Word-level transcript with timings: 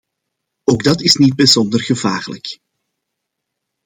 Ook 0.63 0.83
dat 0.83 1.01
is 1.01 1.15
niet 1.15 1.35
bijzonder 1.35 1.81
gevaarlijk. 1.81 2.59